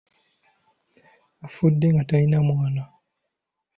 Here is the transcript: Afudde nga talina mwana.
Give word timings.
Afudde 1.45 1.85
nga 1.93 2.03
talina 2.09 2.39
mwana. 2.47 2.83